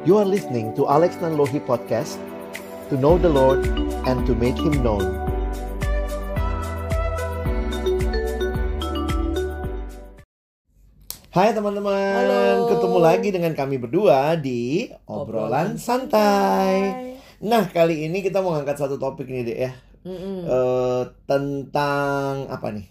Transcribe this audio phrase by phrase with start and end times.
[0.00, 2.16] You are listening to Alex Nanlohi Podcast
[2.88, 3.68] To know the Lord
[4.08, 5.04] and to make Him known
[11.36, 12.72] Hai teman-teman, Halo.
[12.72, 17.14] ketemu lagi dengan kami berdua di Obrolan Santai.
[17.44, 19.72] Nah, kali ini kita mau ngangkat satu topik nih, Dek ya.
[20.10, 20.42] Mm-mm.
[20.42, 22.90] Eh, tentang apa nih?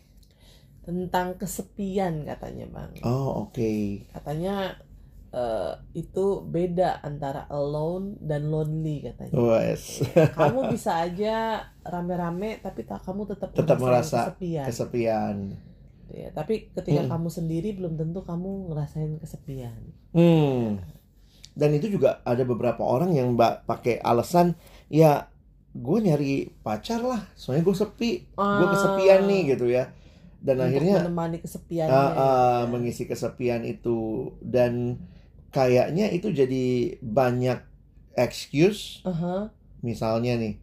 [0.88, 2.92] Tentang kesepian katanya bang.
[3.04, 4.08] Oh, oke.
[4.16, 4.80] Katanya
[5.30, 9.34] eh, itu beda antara alone dan lonely katanya.
[9.34, 10.02] Wes,
[10.38, 11.36] Kamu bisa aja
[11.82, 14.66] rame-rame tapi tak kamu tetap Tetap merasa kesepian.
[14.66, 15.36] kesepian.
[16.10, 17.10] Ya, tapi ketika Mm.
[17.12, 19.78] kamu sendiri belum tentu kamu ngerasain kesepian.
[20.10, 20.82] Hmm.
[21.52, 24.58] Dan itu juga ada beberapa orang yang mbak pakai alasan
[24.88, 25.30] ya
[25.70, 29.94] gue nyari pacar lah, soalnya gue sepi, gue kesepian nih gitu ya.
[30.36, 30.66] Dan Ah.
[30.66, 31.94] Untuk akhirnya menemani kesepiannya.
[31.94, 32.66] ah, ah, gitu ya.
[32.66, 34.00] mengisi kesepian itu
[34.42, 34.98] dan
[35.50, 36.66] kayaknya itu jadi
[37.00, 37.60] banyak
[38.16, 39.02] excuse.
[39.04, 39.50] Aha.
[39.80, 40.54] Misalnya nih,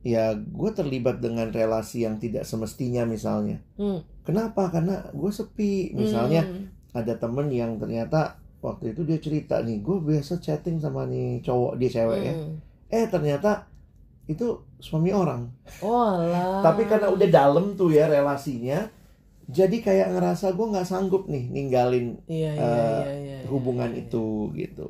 [0.00, 3.58] ya gue terlibat dengan relasi yang tidak semestinya misalnya.
[3.74, 4.00] Hmm.
[4.22, 4.70] Kenapa?
[4.70, 5.90] Karena gue sepi.
[5.92, 6.70] Misalnya Hmm.
[6.90, 11.80] ada temen yang ternyata waktu itu dia cerita nih gue biasa chatting sama nih cowok
[11.80, 12.60] dia cewek ya Hmm.
[12.92, 13.64] eh ternyata
[14.28, 14.44] itu
[14.76, 15.48] suami orang
[15.80, 16.60] Walah.
[16.60, 18.84] tapi karena udah dalam tuh ya relasinya
[19.56, 23.94] jadi kayak ngerasa gue nggak sanggup nih ninggalin Iya, iya, eh, iya, iya, hubungan iya,
[23.98, 24.02] iya.
[24.02, 24.24] itu
[24.60, 24.82] gitu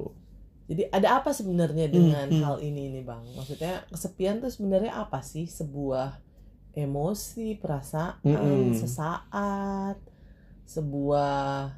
[0.71, 2.43] Jadi ada apa sebenarnya dengan hmm.
[2.43, 3.25] hal ini nih bang?
[3.35, 5.45] Maksudnya kesepian tuh sebenarnya apa sih?
[5.51, 6.09] Sebuah
[6.85, 8.71] emosi, perasaan, Mm-mm.
[8.83, 9.99] sesaat,
[10.75, 11.75] sebuah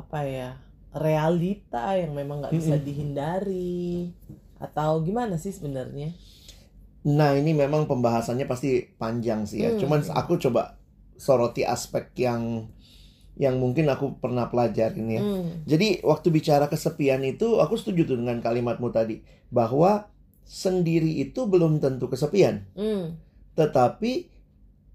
[0.00, 0.50] apa ya
[0.96, 2.86] realita yang memang nggak bisa Mm-mm.
[2.86, 4.12] dihindari
[4.58, 6.16] atau gimana sih sebenarnya?
[7.06, 8.68] nah ini memang pembahasannya pasti
[9.00, 9.78] panjang sih ya Hmm.
[9.78, 10.74] cuman aku coba
[11.16, 12.68] soroti aspek yang
[13.36, 15.60] yang mungkin aku pernah pelajarin ya Hmm.
[15.68, 19.20] Jadi waktu bicara kesepian itu aku setuju tuh dengan kalimatmu tadi
[19.52, 20.08] bahwa
[20.46, 23.20] sendiri itu belum tentu kesepian, Hmm.
[23.52, 24.32] tetapi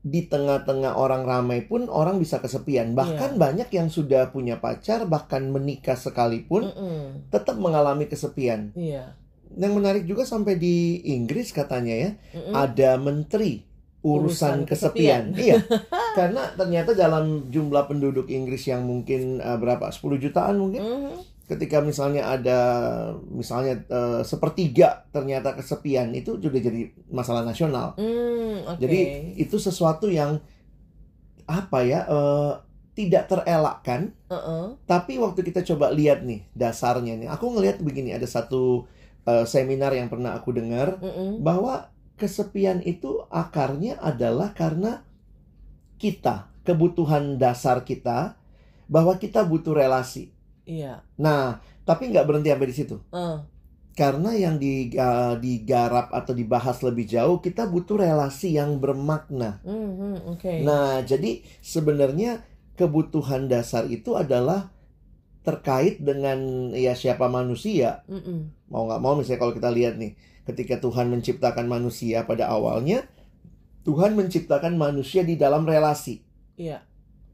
[0.01, 2.97] di tengah-tengah orang ramai pun orang bisa kesepian.
[2.97, 7.29] Bahkan banyak yang sudah punya pacar bahkan menikah sekalipun Mm-mm.
[7.29, 8.73] tetap mengalami kesepian.
[8.73, 9.13] Iya.
[9.53, 12.49] Yang menarik juga sampai di Inggris katanya ya, Mm-mm.
[12.49, 13.69] ada menteri
[14.01, 15.31] urusan, kesepian.
[15.31, 15.39] kesepian.
[15.45, 15.55] Iya.
[16.17, 19.89] Karena ternyata dalam jumlah penduduk Inggris yang mungkin eh, berapa?
[19.89, 21.13] 10 jutaan mungkin Mhm.
[21.51, 22.59] ketika misalnya ada
[23.27, 27.91] misalnya eh, sepertiga ternyata kesepian itu sudah jadi masalah nasional.
[27.99, 28.79] Hmm, oke.
[28.79, 28.99] Jadi
[29.35, 30.39] itu sesuatu yang
[31.45, 32.53] apa ya eh,
[32.91, 34.11] tidak terelakkan.
[34.27, 34.75] Uh-uh.
[34.83, 38.87] Tapi waktu kita coba lihat nih dasarnya nih, aku ngelihat begini ada satu
[39.27, 41.43] eh, seminar yang pernah aku dengar Mm-mm.
[41.43, 41.90] bahwa
[42.21, 45.01] kesepian itu akarnya adalah karena
[45.97, 48.37] kita kebutuhan dasar kita
[48.85, 50.29] bahwa kita butuh relasi.
[50.69, 51.01] Iya.
[51.17, 52.97] Nah, tapi nggak berhenti sampai di situ.
[53.09, 53.41] Uh.
[53.91, 54.93] Karena yang di-
[55.43, 59.59] digarap atau dibahas lebih jauh, kita butuh relasi yang bermakna.
[59.67, 60.63] Mhm, Oke.
[60.63, 62.45] Nah, jadi sebenarnya
[62.79, 64.71] kebutuhan dasar itu adalah
[65.41, 68.05] terkait dengan ya siapa manusia.
[68.07, 68.71] Mm-mm.
[68.71, 70.15] Mau nggak mau, misalnya kalau kita lihat nih,
[70.45, 73.05] ketika Tuhan menciptakan manusia pada awalnya,
[73.81, 76.21] Tuhan menciptakan manusia di dalam relasi.
[76.57, 76.85] Iya.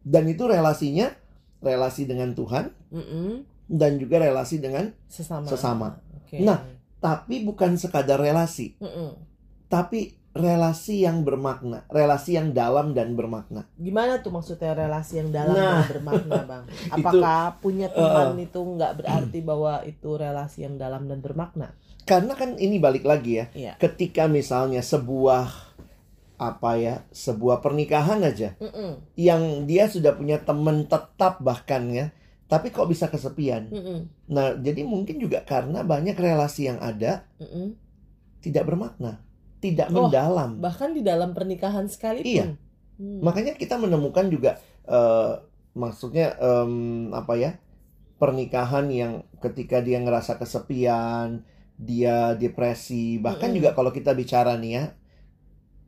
[0.03, 1.11] Dan itu relasinya
[1.59, 3.43] relasi dengan Tuhan Mm-mm.
[3.67, 5.47] dan juga relasi dengan Sesama.
[5.47, 5.87] Sesama.
[6.23, 6.39] Oke.
[6.39, 6.63] Nah.
[6.97, 8.73] tapi bukan sekadar relasi.
[8.81, 9.13] Mm-mm.
[9.67, 13.65] tapi relasi yang bermakna, relasi yang dalam dan bermakna.
[13.75, 15.81] Gimana tuh maksudnya relasi yang dalam Nah.
[15.81, 16.63] dan bermakna, Bang?
[16.95, 21.73] Apakah punya teman itu nggak berarti bahwa itu relasi yang dalam dan bermakna?
[22.07, 23.73] Karena kan ini balik lagi ya, Iya.
[23.75, 25.67] ketika misalnya sebuah
[26.37, 29.01] apa ya, sebuah pernikahan aja Mm-mm.
[29.17, 32.13] yang dia sudah punya teman tetap bahkan ya,
[32.47, 33.67] tapi kok bisa kesepian.
[33.67, 33.99] Mm-mm.
[34.31, 37.73] Nah, jadi mungkin juga karena banyak relasi yang ada Mm-mm.
[38.39, 39.19] tidak bermakna,
[39.59, 40.61] tidak Oh, mendalam.
[40.61, 42.29] Bahkan di dalam pernikahan sekalipun.
[42.29, 42.45] Iya.
[42.97, 43.21] Hmm.
[43.21, 45.33] Makanya kita menemukan juga eh,
[45.73, 47.51] maksudnya em, apa ya
[48.17, 51.45] pernikahan yang ketika dia ngerasa kesepian,
[51.77, 53.61] dia depresi, bahkan Mm-mm.
[53.61, 54.85] juga kalau kita bicara nih ya,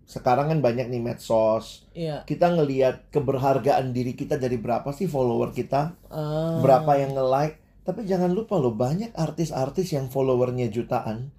[0.10, 2.26] sekarang kan banyak nih medsos, Iya.
[2.26, 6.58] kita ngelihat keberhargaan diri kita dari berapa sih follower kita, Ah.
[6.62, 11.30] berapa yang nge-like, tapi jangan lupa loh banyak artis-artis yang followernya jutaan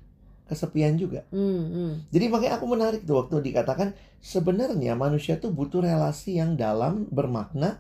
[0.51, 1.23] kesepian juga.
[1.31, 1.93] Hmm, hmm.
[2.11, 7.79] Jadi makanya aku menarik tuh waktu dikatakan sebenarnya manusia tuh butuh relasi yang dalam bermakna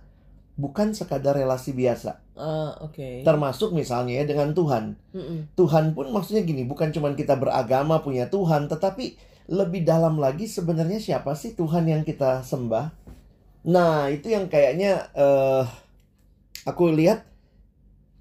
[0.61, 2.21] bukan sekadar relasi biasa.
[2.37, 3.25] Ah, Oke.
[3.25, 5.01] Termasuk misalnya ya dengan Tuhan.
[5.17, 5.57] Mm-mm.
[5.57, 9.17] Tuhan pun maksudnya gini, bukan cuma kita beragama punya Tuhan, tetapi
[9.51, 12.93] lebih dalam lagi sebenarnya siapa sih Tuhan yang kita sembah?
[13.67, 15.65] Nah, itu yang kayaknya eh
[16.69, 17.25] aku lihat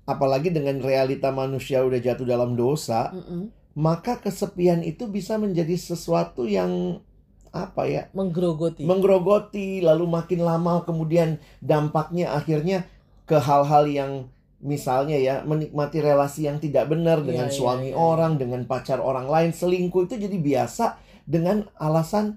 [0.09, 3.51] apalagi dengan realita manusia udah jatuh dalam dosa, Mm-mm.
[3.77, 7.03] maka kesepian itu bisa menjadi sesuatu yang
[7.51, 8.07] apa ya?
[8.13, 8.85] Menggerogoti.
[8.85, 12.85] menggerogoti lalu makin lama kemudian dampaknya akhirnya
[13.25, 14.11] ke hal-hal yang
[14.59, 17.97] misalnya ya menikmati relasi yang tidak benar dengan Iya, iya, suami iya.
[17.97, 22.35] orang dengan pacar orang lain selingkuh itu jadi biasa dengan alasan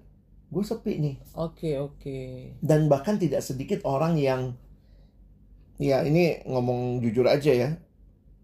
[0.53, 2.19] gue sepi nih Oke, oke.
[2.62, 4.55] dan bahkan tidak sedikit orang yang
[5.82, 7.70] ya ini ngomong jujur aja ya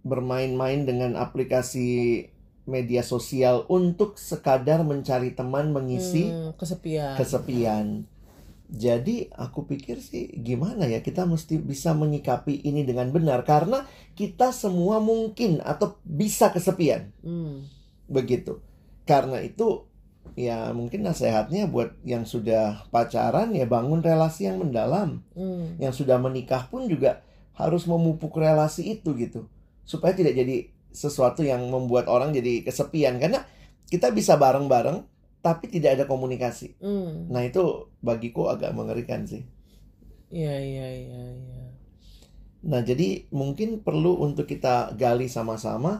[0.02, 2.24] bermain-main dengan aplikasi
[2.68, 7.16] media sosial untuk sekadar mencari teman mengisi Hmm, kesepian.
[7.16, 7.86] kesepian.
[8.68, 14.52] Jadi aku pikir sih gimana ya kita mesti bisa menyikapi ini dengan benar karena kita
[14.52, 17.64] semua mungkin atau bisa kesepian Hmm.
[18.04, 18.60] begitu.
[19.08, 19.88] Karena itu
[20.36, 25.24] ya mungkin nasihatnya buat yang sudah pacaran ya bangun relasi yang mendalam.
[25.32, 25.80] Hmm.
[25.80, 27.24] Yang sudah menikah pun juga
[27.56, 29.48] harus memupuk relasi itu gitu.
[29.88, 33.44] Supaya tidak jadi sesuatu yang membuat orang jadi kesepian karena
[33.92, 35.04] kita bisa bareng-bareng
[35.44, 36.74] tapi tidak ada komunikasi.
[36.80, 37.30] Hmm.
[37.32, 39.42] Nah itu bagiku agak mengerikan sih.
[40.36, 41.64] Iya, iya, iya, iya.
[42.70, 43.08] Nah jadi
[43.40, 45.92] mungkin perlu untuk kita gali sama-sama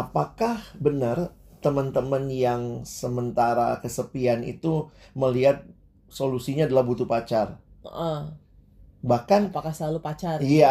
[0.00, 1.18] apakah benar
[1.64, 2.62] teman-teman yang
[3.00, 4.72] sementara kesepian itu
[5.22, 5.58] melihat
[6.18, 7.48] solusinya adalah butuh pacar.
[7.84, 8.36] Ah,
[9.10, 10.40] Bahkan apakah selalu pacar?
[10.42, 10.68] iya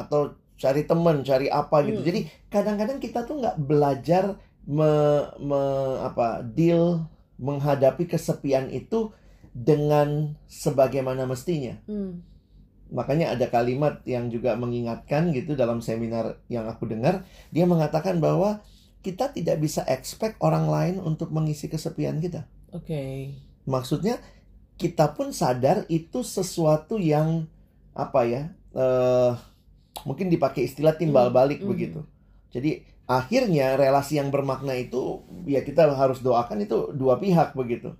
[0.00, 0.20] atau
[0.58, 2.02] cari teman, cari apa gitu.
[2.02, 2.08] Hmm.
[2.10, 2.20] Jadi
[2.50, 4.90] kadang-kadang kita tuh nggak belajar me,
[5.38, 7.06] me- apa deal
[7.38, 9.14] menghadapi kesepian itu
[9.54, 11.78] dengan sebagaimana mestinya.
[11.86, 12.26] Hmm.
[12.90, 17.22] Makanya ada kalimat yang juga mengingatkan gitu dalam seminar yang aku dengar,
[17.54, 18.60] dia mengatakan bahwa
[19.04, 22.48] kita tidak bisa expect orang lain untuk mengisi kesepian kita.
[22.74, 23.32] Oke.
[23.68, 24.18] Maksudnya
[24.80, 27.46] kita pun sadar itu sesuatu yang
[27.94, 28.42] apa ya?
[28.76, 29.32] eh
[30.04, 31.68] mungkin dipakai istilah timbal Hmm, balik hmm.
[31.70, 32.00] begitu.
[32.52, 37.96] Jadi akhirnya relasi yang bermakna itu ya kita harus doakan itu dua pihak begitu.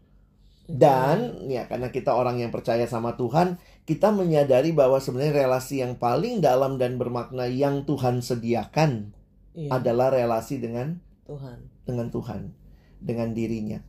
[0.69, 3.56] Dan ya karena kita orang yang percaya sama Tuhan,
[3.89, 9.17] kita menyadari bahwa sebenarnya relasi yang paling dalam dan bermakna yang Tuhan sediakan
[9.59, 11.59] Iya, adalah relasi dengan Tuhan.
[11.89, 12.53] dengan Tuhan,
[13.00, 13.81] dengan dirinya.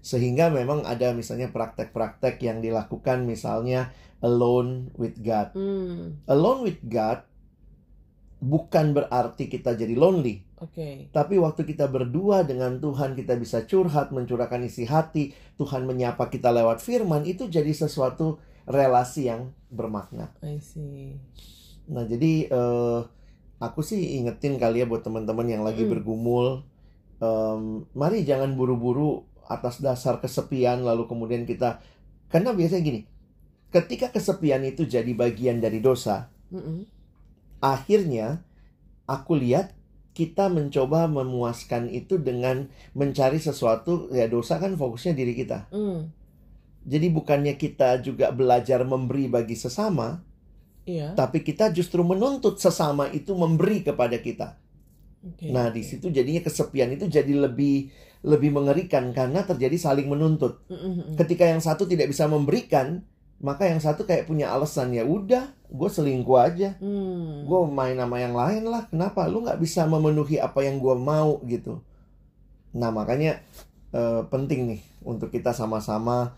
[0.00, 3.90] Sehingga memang ada misalnya praktek-praktek yang dilakukan misalnya
[4.22, 5.52] alone with God.
[5.58, 6.22] Hmm.
[6.30, 7.26] Alone with God
[8.42, 10.42] bukan berarti kita jadi lonely.
[10.58, 11.06] Oke.
[11.14, 16.50] Tapi waktu kita berdua dengan Tuhan, kita bisa curhat, mencurahkan isi hati, Tuhan menyapa kita
[16.50, 20.34] lewat firman, itu jadi sesuatu relasi yang bermakna.
[20.42, 21.18] I see.
[21.86, 23.00] Nah, jadi eh,
[23.62, 25.90] aku sih ingetin kali ya buat teman-teman yang lagi Mm.
[25.98, 26.66] bergumul,
[27.22, 31.82] em, mari jangan buru-buru atas dasar kesepian lalu kemudian kita,
[32.30, 33.00] karena biasanya gini,
[33.70, 36.86] ketika kesepian itu jadi bagian dari dosa, Mm-mm.
[37.62, 38.42] Akhirnya
[39.06, 39.72] aku lihat
[40.12, 45.72] kita mencoba memuaskan itu dengan mencari sesuatu ya dosa kan fokusnya diri kita.
[45.72, 46.12] Hmm.
[46.82, 50.18] Jadi bukannya kita juga belajar memberi bagi sesama,
[50.82, 51.14] Iya.
[51.14, 54.58] tapi kita justru menuntut sesama itu memberi kepada kita.
[55.22, 55.54] Oke.
[55.54, 57.86] Nah, di situ jadinya kesepian itu jadi lebih
[58.26, 60.62] lebih mengerikan karena terjadi saling menuntut.
[60.66, 61.14] Mm-mm.
[61.14, 63.06] Ketika yang satu tidak bisa memberikan,
[63.42, 66.78] maka yang satu kayak punya alasan ya udah, gue selingkuh aja.
[66.78, 67.42] Hmm.
[67.42, 71.42] gue main sama yang lain lah kenapa lu nggak bisa memenuhi apa yang gue mau
[71.44, 71.82] gitu
[72.72, 73.42] nah makanya
[73.90, 76.32] eh, penting nih untuk kita sama-sama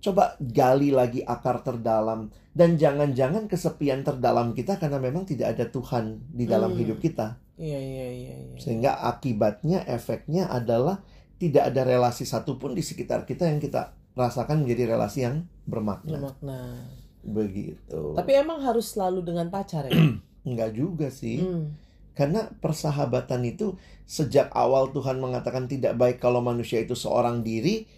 [0.00, 6.24] coba gali lagi akar terdalam dan jangan-jangan kesepian terdalam kita karena memang tidak ada Tuhan
[6.30, 6.80] di dalam Hmm.
[6.80, 8.56] hidup kita Iya, iya, iya, iya.
[8.56, 11.04] sehingga akibatnya efeknya adalah
[11.36, 16.60] tidak ada relasi satupun di sekitar kita yang kita rasakan menjadi relasi yang bermakna Bermakna.
[17.20, 19.94] begitu Tapi emang harus selalu dengan pacar ya?
[20.50, 21.90] nggak juga sih Hmm.
[22.10, 27.88] Karena persahabatan itu sejak awal Tuhan mengatakan tidak baik kalau manusia itu seorang diri,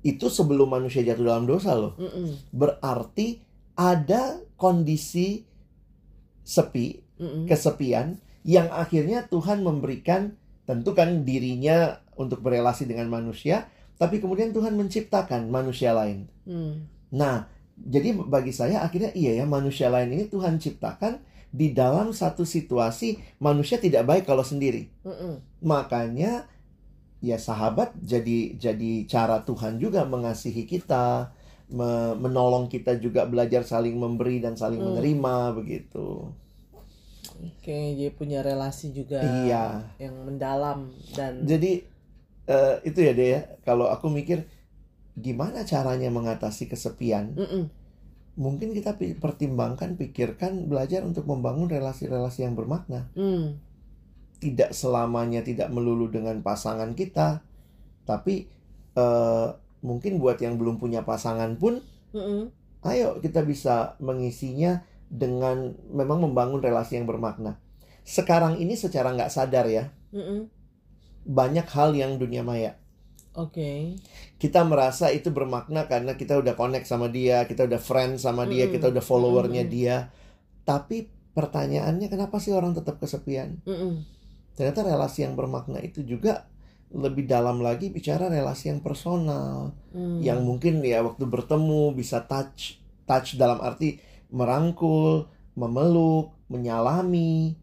[0.00, 1.92] itu sebelum manusia jatuh dalam dosa loh.
[2.00, 2.48] Mm-mm.
[2.56, 3.42] Berarti
[3.76, 5.44] ada kondisi
[6.40, 7.44] sepi, Mm-mm.
[7.44, 8.16] kesepian
[8.48, 13.68] yang akhirnya Tuhan memberikan tentu kan dirinya untuk berelasi dengan manusia,
[14.00, 16.24] tapi kemudian Tuhan menciptakan manusia lain.
[16.48, 16.88] Hmm.
[17.12, 17.44] Nah,
[17.76, 21.20] jadi bagi saya akhirnya iya ya manusia lain ini Tuhan ciptakan
[21.52, 24.88] di dalam satu situasi manusia tidak baik kalau sendiri.
[25.04, 25.42] Mm-mm.
[25.60, 26.46] Makanya
[27.20, 31.34] ya sahabat jadi jadi cara Tuhan juga mengasihi kita,
[31.68, 34.96] me- menolong kita juga belajar saling memberi dan saling Hmm.
[34.96, 36.32] menerima begitu.
[37.40, 39.96] Oke, jadi punya relasi juga Iya.
[39.96, 41.84] yang mendalam dan Jadi
[42.50, 43.40] eh, itu ya deh ya.
[43.62, 44.50] Kalau aku mikir
[45.14, 47.38] gimana caranya mengatasi kesepian?
[47.38, 47.64] Mm-mm.
[48.40, 53.12] mungkin kita pertimbangkan, pikirkan, belajar untuk membangun relasi-relasi yang bermakna.
[53.12, 53.60] Hmm.
[54.40, 57.44] Tidak selamanya tidak melulu dengan pasangan kita,
[58.08, 58.48] tapi
[58.96, 59.48] eh,
[59.84, 61.84] mungkin buat yang belum punya pasangan pun,
[62.16, 62.48] Mm-mm.
[62.88, 67.60] ayo kita bisa mengisinya dengan memang membangun relasi yang bermakna.
[68.08, 70.48] Sekarang ini secara nggak sadar ya, Mm-mm.
[71.24, 72.76] Banyak hal yang dunia maya.
[73.34, 74.00] Oke.
[74.40, 78.66] Kita merasa itu bermakna karena kita udah connect sama dia, kita udah friend sama dia,
[78.66, 78.74] Mm-mm.
[78.74, 79.74] kita udah followernya Mm-mm.
[79.76, 79.96] dia.
[80.64, 83.60] Tapi pertanyaannya kenapa sih orang tetap kesepian?
[83.66, 84.04] Mm-mm.
[84.56, 86.46] Ternyata relasi yang bermakna itu juga
[86.90, 90.18] lebih dalam lagi bicara relasi yang personal, Hmm.
[90.22, 93.98] yang mungkin ya waktu bertemu bisa touch, touch dalam arti
[94.30, 97.54] merangkul, memeluk, menyalami,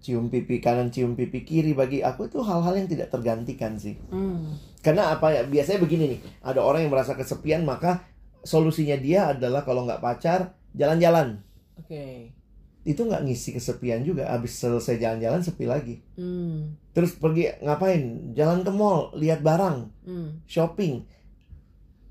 [0.00, 1.76] cium pipi kanan, cium pipi kiri.
[1.76, 4.00] Bagi aku itu hal-hal yang tidak tergantikan sih.
[4.08, 4.56] Hmm.
[4.80, 5.44] Karena apa ya?
[5.44, 8.04] Biasanya begini nih, ada orang yang merasa kesepian maka
[8.40, 11.44] solusinya dia adalah kalau nggak pacar jalan-jalan.
[11.76, 12.32] Oke.
[12.80, 14.32] Itu nggak ngisi kesepian juga.
[14.32, 16.00] Habis selesai jalan-jalan sepi lagi.
[16.16, 16.80] Hmm.
[16.96, 18.32] Terus pergi ngapain?
[18.32, 20.40] Jalan ke mall, lihat barang, Hmm.
[20.48, 21.04] shopping.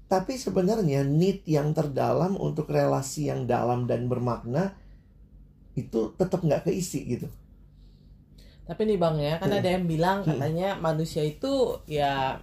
[0.10, 4.74] Tapi sebenarnya need yang terdalam untuk relasi yang dalam dan bermakna
[5.78, 7.30] itu tetap nggak keisi gitu.
[8.70, 9.58] Tapi nih bang ya, kan Hmm.
[9.58, 10.38] ada yang bilang Hmm.
[10.38, 12.38] katanya manusia itu ya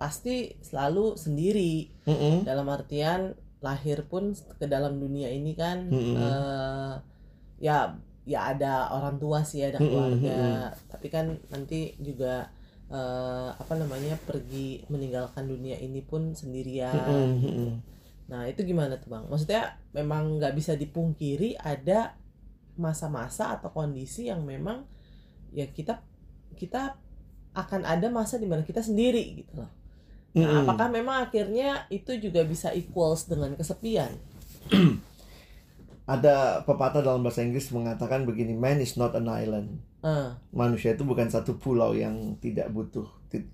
[0.00, 1.92] pasti selalu sendiri.
[2.08, 2.42] Mm-mm.
[2.42, 6.16] Dalam artian lahir pun ke dalam dunia ini kan Mm-mm.
[6.18, 6.92] eh,
[7.62, 7.94] ya
[8.26, 10.72] ya ada orang tua sih ada Mm-mm, keluarga.
[10.90, 12.48] Tapi kan nanti juga
[12.90, 16.96] eh, apa namanya pergi meninggalkan dunia ini pun sendirian.
[17.38, 17.70] Mm-mm.
[18.26, 19.24] Nah itu gimana tuh bang?
[19.30, 22.18] Maksudnya memang nggak bisa dipungkiri ada
[22.74, 24.82] masa-masa atau kondisi yang memang
[25.52, 26.00] ya kita
[26.56, 26.96] kita
[27.52, 29.70] akan ada masa di mana kita sendiri gitu loh.
[30.32, 30.64] Nah, Mm-mm.
[30.64, 34.16] apakah memang akhirnya itu juga bisa equals dengan kesepian?
[36.08, 39.78] Ada pepatah dalam bahasa Inggris mengatakan begini, man is not an island.
[40.02, 43.06] Ah, manusia itu bukan satu pulau yang tidak butuh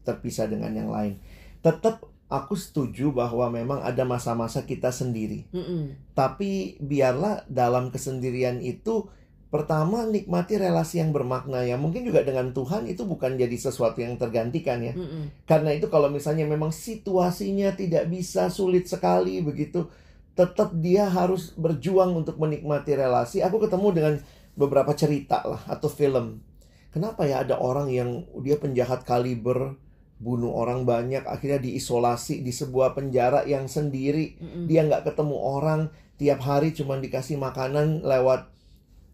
[0.06, 1.20] terpisah dengan yang lain.
[1.60, 5.44] Tetap aku setuju bahwa memang ada masa-masa kita sendiri.
[5.52, 9.12] mm-mm, Tapi biarlah dalam kesendirian itu
[9.48, 11.80] pertama nikmati relasi yang bermakna ya.
[11.80, 14.92] Mungkin juga dengan Tuhan itu bukan jadi sesuatu yang tergantikan ya.
[14.92, 19.88] mm-mm, Karena itu kalau misalnya memang situasinya tidak bisa sulit sekali begitu,
[20.36, 23.40] tetap dia harus berjuang untuk menikmati relasi.
[23.40, 24.14] Aku ketemu dengan
[24.52, 26.44] beberapa cerita lah atau film.
[26.92, 29.76] Kenapa ya ada orang yang dia penjahat kaliber,
[30.20, 34.36] bunuh orang banyak, akhirnya diisolasi di sebuah penjara yang sendiri.
[34.36, 35.80] mm-mm, Dia nggak ketemu orang,
[36.20, 38.57] tiap hari cuma dikasih makanan lewat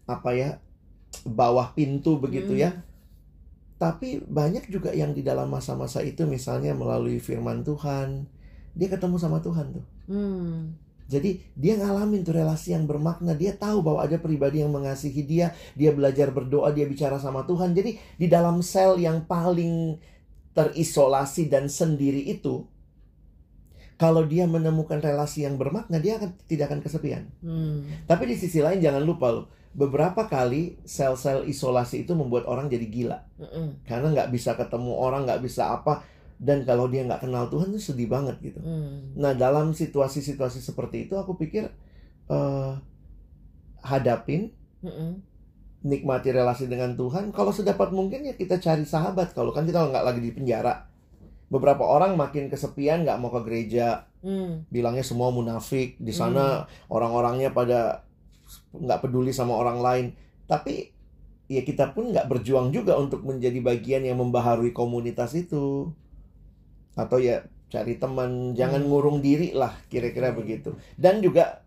[0.07, 0.51] apa ya
[1.27, 2.71] bawah pintu begitu ya.
[3.83, 8.25] Tapi banyak juga yang di dalam masa-masa itu misalnya melalui firman Tuhan,
[8.79, 9.85] dia ketemu sama Tuhan tuh.
[10.09, 10.57] mm,
[11.05, 15.53] Jadi dia ngalamin tuh relasi yang bermakna, dia tahu bahwa ada pribadi yang mengasihi dia,
[15.77, 17.77] dia belajar berdoa, dia bicara sama Tuhan.
[17.77, 20.01] Jadi di dalam sel yang paling
[20.57, 22.65] terisolasi dan sendiri itu,
[23.95, 27.23] kalau dia menemukan relasi yang bermakna, dia akan tidak akan kesepian.
[27.43, 32.71] mm, Tapi di sisi lain jangan lupa loh, beberapa kali sel-sel isolasi itu membuat orang
[32.71, 33.19] jadi gila.
[33.43, 36.07] Mm-mm, karena nggak bisa ketemu orang, nggak bisa apa,
[36.39, 38.63] dan kalau dia nggak kenal Tuhan itu sedih banget gitu.
[38.63, 41.67] mm, Nah dalam situasi-situasi seperti itu aku pikir
[42.31, 42.73] eh,
[43.83, 45.11] hadapin, mm-mm,
[45.85, 47.35] nikmati relasi dengan Tuhan.
[47.35, 49.37] Kalau sedapat mungkin ya kita cari sahabat.
[49.37, 50.87] Kalau kan kita nggak lagi di penjara.
[51.53, 56.01] Beberapa orang makin kesepian nggak mau ke gereja, mm, bilangnya semua munafik.
[56.01, 58.07] Di sana orang-orangnya pada
[58.75, 60.07] nggak peduli sama orang lain.
[60.51, 60.91] Tapi
[61.51, 65.93] ya kita pun nggak berjuang juga untuk menjadi bagian yang membaharui komunitas itu.
[66.95, 68.89] Atau ya cari teman jangan Hmm.
[68.91, 70.39] ngurung diri lah kira-kira Oke.
[70.39, 70.79] begitu.
[70.95, 71.65] Dan juga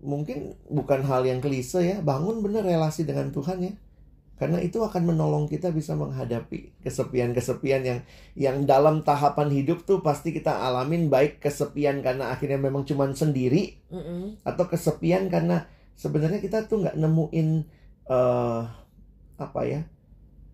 [0.00, 3.74] mungkin bukan hal yang klise ya bangun bener relasi dengan Tuhan ya.
[4.40, 8.00] Karena itu akan menolong kita bisa menghadapi kesepian-kesepian yang
[8.34, 13.76] yang dalam tahapan hidup tuh pasti kita alamin baik kesepian karena akhirnya memang cuman sendiri
[13.92, 15.68] mm-mm, atau kesepian karena
[16.00, 17.48] sebenarnya kita tuh nggak nemuin
[18.08, 18.62] eh
[19.36, 19.80] apa ya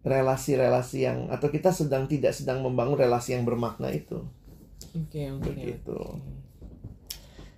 [0.06, 4.22] relasi-relasi yang atau kita sedang tidak sedang membangun relasi yang bermakna itu
[4.94, 6.22] oke oke begitu oke.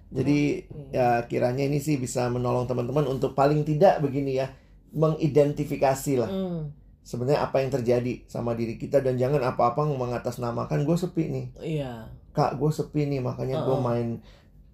[0.08, 0.96] jadi Oke.
[0.96, 4.48] ya kiranya ini sih bisa menolong teman-teman untuk paling tidak begini ya
[4.96, 6.72] mengidentifikasi lah Mm,
[7.04, 12.08] sebenarnya apa yang terjadi sama diri kita dan jangan apa-apa mengatasnamakan gue sepi nih iya
[12.32, 13.84] kak gue sepi nih makanya gue Uh-uh.
[13.84, 14.08] main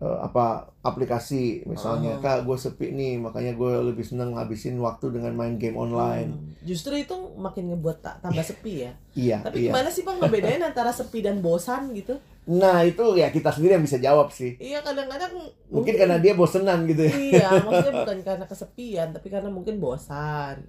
[0.02, 1.66] eh, apa aplikasi.
[1.68, 2.24] Misalnya Uh-uh.
[2.24, 6.30] kak gue sepi nih makanya gue lebih seneng ngabisin waktu dengan main game online.
[6.34, 8.92] Mm, justru itu makin ngebuat tak tambah sepi ya?
[9.14, 9.70] Iya tapi iya.
[9.70, 13.84] gimana sih bang ngebedain antara sepi dan bosan gitu Nah itu ya kita sendiri yang
[13.84, 14.60] bisa jawab sih.
[14.60, 15.32] Iya kadang-kadang
[15.72, 17.12] Mungkin karena dia bosenan gitu ya.
[17.12, 20.60] Iya, maksudnya bukan karena kesepian, tapi karena mungkin bosan.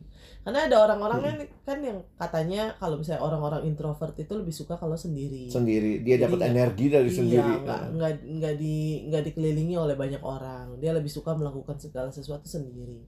[0.41, 1.45] Karena ada orang-orang Hmm.
[1.65, 5.51] kan, yang katanya kalau misalnya orang-orang introvert itu lebih suka kalau sendiri.
[5.51, 7.51] Sendiri dia dapat energi dari iya, sendiri.
[7.65, 8.75] nggak nggak nggak di
[9.11, 10.79] nggak dikelilingi oleh banyak orang.
[10.81, 13.03] Dia lebih suka melakukan segala sesuatu sendiri.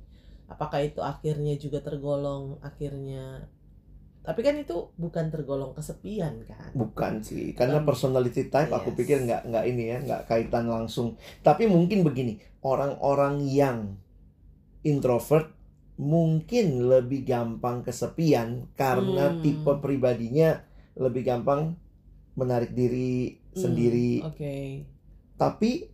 [0.48, 3.48] Apakah itu akhirnya juga tergolong akhirnya?
[4.28, 6.68] Tapi kan itu bukan tergolong kesepian kan?
[6.76, 7.88] Bukan sih, karena Bukan.
[7.88, 8.98] personality type aku Yes.
[9.00, 11.16] pikir nggak nggak ini ya, nggak kaitan langsung.
[11.40, 13.96] Tapi mungkin begini, orang-orang yang
[14.84, 15.56] introvert
[15.96, 19.40] mungkin lebih gampang kesepian karena Hmm.
[19.42, 20.60] tipe pribadinya
[21.00, 21.80] lebih gampang
[22.36, 24.22] menarik diri Hmm, sendiri.
[24.28, 24.86] Oke.
[25.40, 25.88] Tapi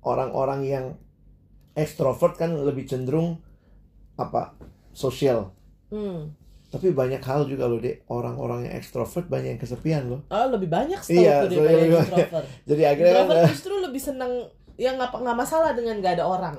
[0.00, 0.86] orang-orang yang
[1.74, 3.42] ekstrovert kan lebih cenderung
[4.14, 4.54] apa
[4.94, 5.50] sosial.
[5.90, 6.32] Hmm.
[6.74, 10.20] Tapi banyak hal juga loh deh orang-orang yang ekstrovert banyak yang kesepian loh.
[10.26, 12.46] Oh, lebih banyak setahu Iya, so daripada yang introvert.
[12.64, 14.32] Jadi akhirnya kan, Introvert justru lebih senang
[14.74, 16.58] ya nggak nggak masalah dengan nggak ada orang.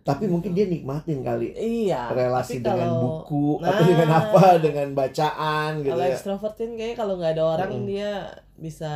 [0.00, 2.08] tapi mungkin dia nikmatin kali Iya.
[2.10, 3.86] relasi tapi dengan kalau- buku atau Nah.
[3.86, 6.10] dengan apa dengan bacaan gitu Kalau ya.
[6.10, 7.84] ekstrovert kan kayaknya kalau nggak ada orang Mm-mm.
[7.86, 8.10] dia
[8.56, 8.92] bisa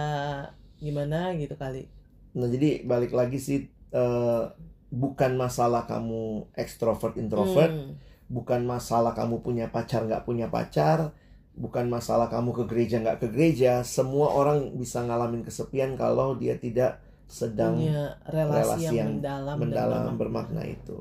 [0.76, 1.86] gimana gitu kali.
[2.32, 3.58] Nah jadi balik lagi sih
[3.90, 4.42] eh,
[4.90, 7.94] bukan masalah kamu ekstrovert introvert, Hmm.
[8.34, 11.14] Bukan masalah kamu punya pacar nggak punya pacar,
[11.54, 13.86] bukan masalah kamu ke gereja nggak ke gereja.
[13.86, 16.98] Semua orang bisa ngalamin kesepian kalau dia tidak
[17.30, 20.98] sedang punya relasi, relasi yang, yang mendalam, dan mendalam bermakna itu.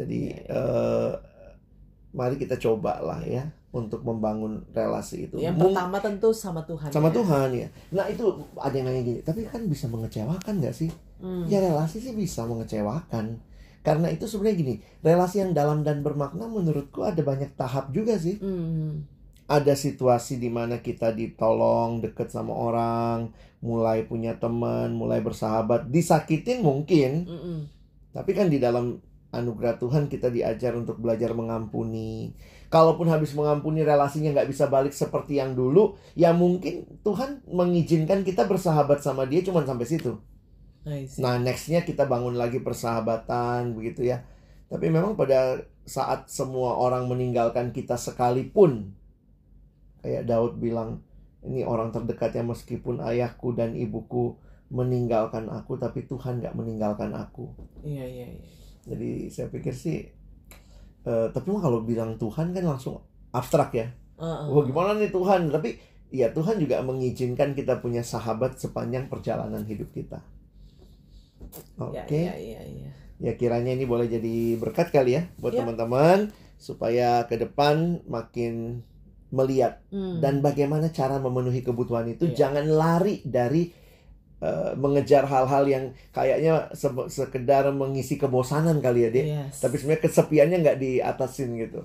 [0.00, 1.12] Jadi Iya, eh,
[2.16, 3.44] mari kita coba lah ya
[3.76, 5.36] untuk membangun relasi itu.
[5.36, 6.88] Yang Mung- pertama tentu sama Tuhan.
[6.88, 7.14] sama ya.
[7.20, 7.68] Tuhan ya.
[7.92, 8.24] Nah itu
[8.56, 10.88] ada yang nanya gini, tapi kan bisa mengecewakan nggak sih?
[11.20, 11.44] Hmm.
[11.48, 13.36] Ya relasi sih bisa mengecewakan.
[13.86, 14.74] Karena itu sebenarnya gini,
[15.06, 18.42] relasi yang dalam dan bermakna menurutku ada banyak tahap juga sih.
[18.42, 19.06] Hmm.
[19.46, 23.30] Ada situasi di mana kita ditolong deket sama orang,
[23.62, 27.58] mulai punya teman, mulai bersahabat, disakitin mungkin, Mm-mm.
[28.10, 28.98] tapi kan di dalam
[29.30, 32.34] anugerah Tuhan kita diajar untuk belajar mengampuni.
[32.66, 38.50] Kalaupun habis mengampuni relasinya nggak bisa balik seperti yang dulu, ya mungkin Tuhan mengizinkan kita
[38.50, 40.18] bersahabat sama dia cuma sampai situ.
[41.18, 44.22] Nah, nextnya kita bangun lagi persahabatan begitu ya.
[44.70, 48.94] Tapi memang pada saat semua orang meninggalkan kita sekalipun,
[50.02, 51.02] kayak Daud bilang,
[51.42, 54.38] ini orang terdekatnya meskipun ayahku dan ibuku
[54.70, 57.50] meninggalkan aku, tapi Tuhan nggak meninggalkan aku.
[57.82, 58.46] Iya iya iya.
[58.86, 60.06] Jadi saya pikir sih,
[61.06, 63.86] eh, tapi mah kalau bilang Tuhan kan langsung abstrak ya.
[64.18, 64.50] Uh-uh.
[64.50, 65.50] Wah gimana nih Tuhan?
[65.50, 65.78] Tapi
[66.10, 70.22] ya Tuhan juga mengizinkan kita punya sahabat sepanjang perjalanan hidup kita.
[71.76, 72.12] Oke.
[72.12, 72.60] Iya iya iya.
[72.62, 72.90] iya.
[73.16, 75.64] Ya kiranya ini boleh jadi berkat kali ya buat Yap.
[75.64, 76.18] teman-teman
[76.56, 78.84] supaya ke depan makin
[79.28, 80.20] melihat Hmm.
[80.20, 82.34] dan bagaimana cara memenuhi kebutuhan itu Iya.
[82.46, 83.72] jangan lari dari
[84.36, 89.24] eh, mengejar hal-hal yang kayaknya se- sekedar mengisi kebosanan kali ya dek.
[89.24, 89.64] Yes.
[89.64, 91.80] Tapi sebenarnya kesepiannya nggak diatasin gitu.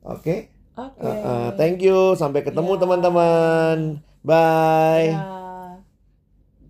[0.00, 1.02] Oke, Oke.
[1.02, 2.14] Uh, uh, thank you.
[2.14, 2.80] Sampai ketemu Ya.
[2.80, 3.78] teman-teman.
[4.22, 5.10] Bye.
[5.10, 5.33] Ya.